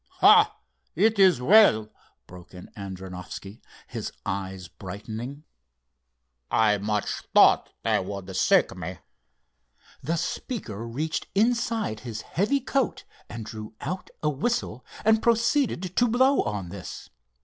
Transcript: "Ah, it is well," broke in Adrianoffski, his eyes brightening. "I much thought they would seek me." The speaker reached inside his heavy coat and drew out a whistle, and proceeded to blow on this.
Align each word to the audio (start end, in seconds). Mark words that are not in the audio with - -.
"Ah, 0.23 0.57
it 0.95 1.19
is 1.19 1.39
well," 1.39 1.91
broke 2.25 2.55
in 2.55 2.71
Adrianoffski, 2.75 3.61
his 3.85 4.11
eyes 4.25 4.67
brightening. 4.67 5.43
"I 6.49 6.79
much 6.79 7.05
thought 7.35 7.69
they 7.83 7.99
would 7.99 8.35
seek 8.35 8.75
me." 8.75 8.97
The 10.01 10.17
speaker 10.17 10.87
reached 10.87 11.27
inside 11.35 11.99
his 11.99 12.21
heavy 12.21 12.61
coat 12.61 13.03
and 13.29 13.45
drew 13.45 13.75
out 13.79 14.09
a 14.23 14.29
whistle, 14.31 14.83
and 15.05 15.21
proceeded 15.21 15.95
to 15.97 16.07
blow 16.07 16.41
on 16.41 16.69
this. 16.69 17.11